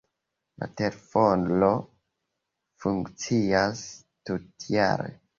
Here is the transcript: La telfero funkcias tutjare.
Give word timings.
La 0.61 0.67
telfero 0.79 1.67
funkcias 2.85 3.83
tutjare. 4.31 5.07